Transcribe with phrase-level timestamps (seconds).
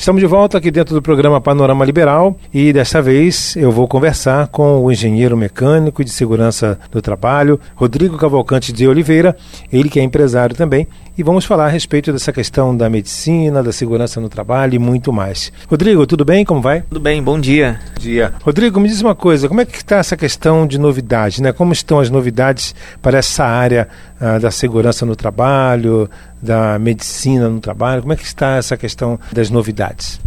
[0.00, 4.48] Estamos de volta aqui dentro do programa Panorama Liberal e desta vez eu vou conversar
[4.48, 9.36] com o engenheiro mecânico de segurança do trabalho, Rodrigo Cavalcante de Oliveira,
[9.70, 13.72] ele que é empresário também, e vamos falar a respeito dessa questão da medicina, da
[13.72, 15.52] segurança no trabalho e muito mais.
[15.68, 16.46] Rodrigo, tudo bem?
[16.46, 16.80] Como vai?
[16.80, 17.78] Tudo bem, bom dia.
[17.94, 18.32] Bom dia.
[18.42, 21.52] Rodrigo, me diz uma coisa, como é que está essa questão de novidade, né?
[21.52, 23.86] Como estão as novidades para essa área
[24.18, 26.08] ah, da segurança no trabalho,
[26.42, 28.02] da medicina no trabalho?
[28.02, 30.20] Como é que está essa questão das novidades?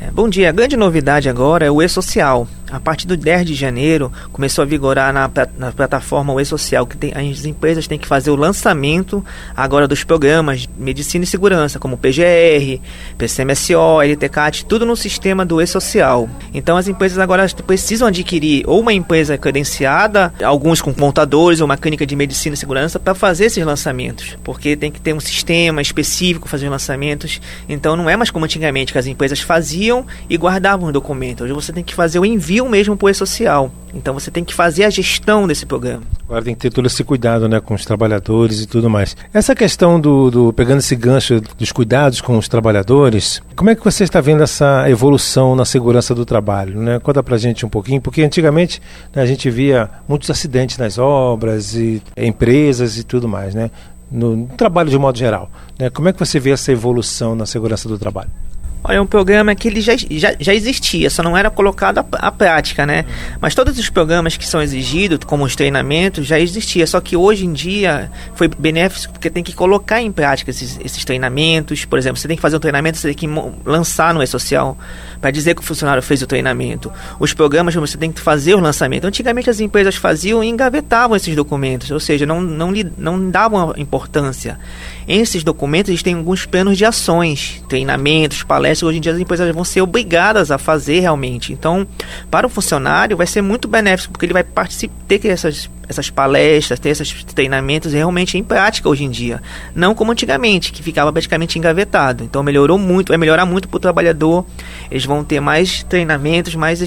[0.00, 0.50] É, bom dia.
[0.50, 2.46] A grande novidade agora é o e-social.
[2.70, 6.96] A partir do 10 de janeiro começou a vigorar na, na plataforma o e-social, que
[6.96, 9.24] tem, as empresas têm que fazer o lançamento
[9.56, 12.80] agora dos programas de medicina e segurança, como PGR,
[13.16, 16.28] PCMSO, LTCAT, tudo no sistema do e-social.
[16.52, 21.76] Então as empresas agora precisam adquirir ou uma empresa credenciada, alguns com contadores ou uma
[21.76, 25.80] clínica de medicina e segurança, para fazer esses lançamentos, porque tem que ter um sistema
[25.80, 27.40] específico para fazer lançamentos.
[27.68, 31.44] Então não é mais como antigamente que as empresas faziam e guardavam o documento.
[31.44, 33.70] Hoje você tem que fazer o envio envio mesmo para o e-social.
[33.94, 36.02] Então você tem que fazer a gestão desse programa.
[36.24, 39.16] Agora tem que ter todo esse cuidado né, com os trabalhadores e tudo mais.
[39.32, 43.84] Essa questão do, do pegando esse gancho dos cuidados com os trabalhadores, como é que
[43.84, 46.80] você está vendo essa evolução na segurança do trabalho?
[46.80, 46.98] Né?
[46.98, 48.82] Conta pra gente um pouquinho, porque antigamente
[49.14, 53.70] né, a gente via muitos acidentes nas obras e empresas e tudo mais, né?
[54.10, 55.50] No, no trabalho de modo geral.
[55.78, 55.90] Né?
[55.90, 58.30] Como é que você vê essa evolução na segurança do trabalho?
[58.88, 62.30] Olha, é um programa que ele já, já, já existia, só não era colocado à,
[62.30, 63.04] prática, né?
[63.06, 63.38] Uhum.
[63.40, 66.86] Mas todos os programas que são exigidos, como os treinamentos, já existia.
[66.86, 71.04] Só que hoje em dia foi benéfico porque tem que colocar em prática esses, esses
[71.04, 71.84] treinamentos.
[71.84, 74.78] Por exemplo, você tem que fazer um treinamento, você tem que lançar no e-social
[75.20, 76.92] para dizer que o funcionário fez o treinamento.
[77.18, 79.04] Os programas você tem que fazer o lançamento.
[79.04, 84.58] Antigamente as empresas faziam e engavetavam esses documentos, ou seja, não, não, não davam importância.
[85.08, 88.88] Esses documentos eles têm alguns planos de ações, treinamentos, palestras.
[88.88, 91.52] Hoje em dia as empresas vão ser obrigadas a fazer realmente.
[91.52, 91.86] Então,
[92.30, 94.44] para o funcionário vai ser muito benéfico porque ele vai
[95.06, 99.40] ter que essas essas palestras, ter esses treinamentos realmente em prática hoje em dia.
[99.74, 102.24] Não como antigamente, que ficava praticamente engavetado.
[102.24, 104.44] Então melhorou muito, vai melhorar muito para o trabalhador.
[104.90, 106.82] Eles vão ter mais treinamentos, mais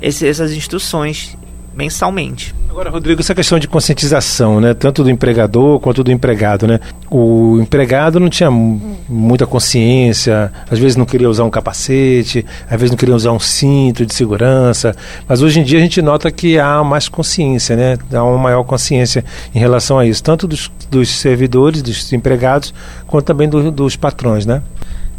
[0.00, 1.36] esse, essas instruções
[1.74, 2.54] mensalmente.
[2.74, 6.80] Agora, Rodrigo, essa questão de conscientização, né, tanto do empregador quanto do empregado, né?
[7.08, 12.90] O empregado não tinha muita consciência, às vezes não queria usar um capacete, às vezes
[12.90, 14.92] não queria usar um cinto de segurança,
[15.28, 17.96] mas hoje em dia a gente nota que há mais consciência, né?
[18.12, 19.24] Há uma maior consciência
[19.54, 22.74] em relação a isso, tanto dos, dos servidores, dos empregados,
[23.06, 24.60] quanto também do, dos patrões, né?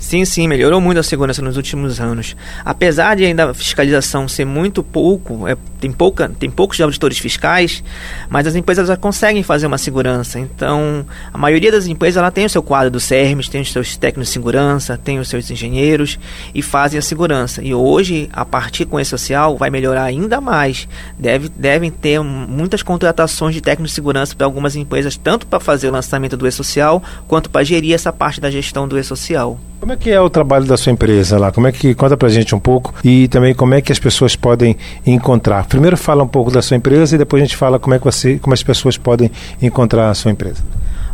[0.06, 2.36] Sim, sim, melhorou muito a segurança nos últimos anos.
[2.64, 7.84] Apesar de ainda a fiscalização ser muito pouco, é, tem, pouca, tem poucos auditores fiscais,
[8.30, 10.40] mas as empresas já conseguem fazer uma segurança.
[10.40, 13.98] Então, a maioria das empresas ela tem o seu quadro do CERMES, tem os seus
[13.98, 16.20] técnicos de segurança, tem os seus engenheiros
[16.54, 17.64] e fazem a segurança.
[17.64, 20.88] E hoje, a partir com esse social, vai melhorar ainda mais.
[21.18, 25.88] Deve, devem ter muitas contratações de técnicos de segurança para algumas empresas, tanto para fazer
[25.88, 29.60] o lançamento do e-social, quanto para gerir essa parte da gestão do e-social.
[29.86, 31.52] Como é que é o trabalho da sua empresa lá?
[31.52, 34.36] Como é que conta pra gente um pouco e também como é que as pessoas
[34.36, 34.76] podem
[35.06, 35.68] encontrar?
[35.68, 38.04] Primeiro fala um pouco da sua empresa e depois a gente fala como é que
[38.04, 39.30] você, como as pessoas podem
[39.62, 40.64] encontrar a sua empresa.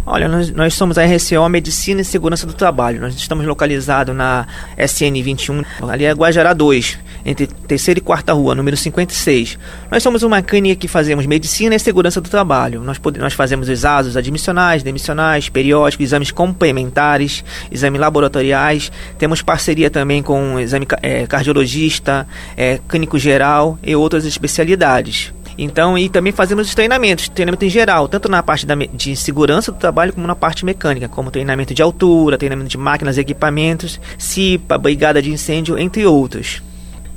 [0.05, 3.01] Olha, nós, nós somos a RCO Medicina e Segurança do Trabalho.
[3.01, 8.55] Nós estamos localizados na SN 21, ali é Guajará 2, entre terceira e quarta rua,
[8.55, 9.57] número 56.
[9.89, 12.81] Nós somos uma clínica que fazemos medicina e segurança do trabalho.
[12.81, 18.91] Nós, nós fazemos os ASOS admissionais, demissionais, periódicos, exames complementares, exames laboratoriais.
[19.17, 22.27] Temos parceria também com exame é, cardiologista,
[22.57, 25.33] é, clínico geral e outras especialidades.
[25.57, 29.71] Então, e também fazemos os treinamentos, treinamento em geral, tanto na parte da, de segurança
[29.71, 33.99] do trabalho como na parte mecânica, como treinamento de altura, treinamento de máquinas e equipamentos,
[34.17, 36.61] CIPA, brigada de incêndio, entre outros.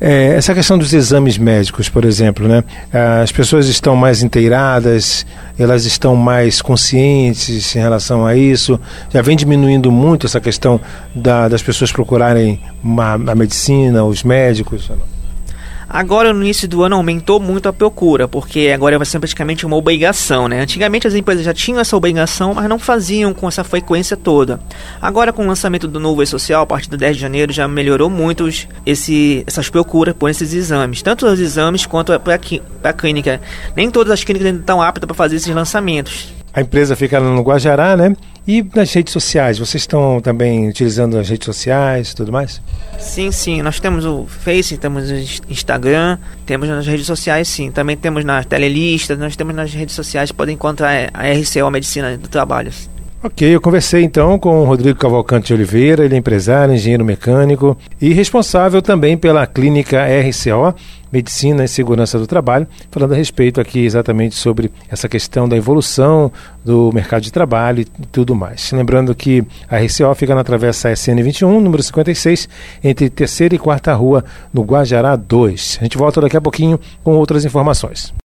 [0.00, 2.65] É, essa questão dos exames médicos, por exemplo, né?
[3.22, 5.25] As pessoas estão mais inteiradas,
[5.59, 8.78] elas estão mais conscientes em relação a isso.
[9.10, 10.81] Já vem diminuindo muito essa questão
[11.15, 14.91] da, das pessoas procurarem uma, a medicina, os médicos.
[15.94, 19.76] Agora, no início do ano, aumentou muito a procura, porque agora vai ser praticamente uma
[19.76, 20.61] obrigação, né?
[20.61, 24.58] Antigamente as empresas já tinham essa obrigação, mas não faziam com essa frequência toda.
[25.00, 28.11] Agora, com o lançamento do novo E-Social, a partir do 10 de janeiro, já melhorou
[28.11, 28.49] muito
[28.85, 33.40] esse, essas procuras por esses exames, tanto os exames quanto para a clínica.
[33.76, 36.34] Nem todas as clínicas ainda estão aptas para fazer esses lançamentos.
[36.55, 38.17] A empresa fica no Guajará, né?
[38.47, 42.62] E nas redes sociais, vocês estão também utilizando as redes sociais e tudo mais?
[42.99, 43.61] Sim, sim.
[43.62, 45.15] Nós temos o Face, temos o
[45.51, 47.71] Instagram, temos nas redes sociais, sim.
[47.73, 52.29] Também temos na telelista, nós temos nas redes sociais, podem encontrar a RCO Medicina do
[52.29, 52.71] Trabalho.
[53.26, 58.12] Ok, eu conversei então com o Rodrigo Cavalcante Oliveira, ele é empresário, engenheiro mecânico e
[58.12, 60.75] responsável também pela clínica RCO,
[61.11, 66.31] Medicina e Segurança do Trabalho, falando a respeito aqui exatamente sobre essa questão da evolução
[66.62, 68.71] do mercado de trabalho e tudo mais.
[68.73, 72.47] Lembrando que a RCO fica na travessa SN21, número 56,
[72.85, 74.23] entre terceira e quarta rua,
[74.53, 75.79] no Guajará 2.
[75.81, 78.15] A gente volta daqui a pouquinho com outras informações.